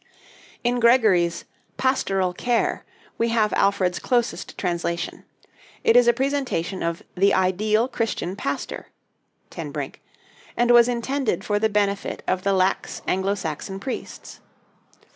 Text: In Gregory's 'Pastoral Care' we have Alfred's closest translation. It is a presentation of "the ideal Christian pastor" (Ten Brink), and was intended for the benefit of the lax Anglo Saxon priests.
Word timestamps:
In 0.63 0.79
Gregory's 0.79 1.45
'Pastoral 1.77 2.33
Care' 2.33 2.83
we 3.19 3.27
have 3.29 3.53
Alfred's 3.53 3.99
closest 3.99 4.57
translation. 4.57 5.25
It 5.83 5.95
is 5.95 6.07
a 6.07 6.11
presentation 6.13 6.81
of 6.81 7.03
"the 7.15 7.35
ideal 7.35 7.87
Christian 7.87 8.35
pastor" 8.35 8.87
(Ten 9.51 9.71
Brink), 9.71 10.01
and 10.57 10.71
was 10.71 10.87
intended 10.89 11.43
for 11.43 11.59
the 11.59 11.69
benefit 11.69 12.23
of 12.27 12.41
the 12.41 12.53
lax 12.53 13.03
Anglo 13.07 13.35
Saxon 13.35 13.79
priests. 13.79 14.39